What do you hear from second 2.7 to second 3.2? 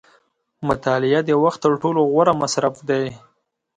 دی.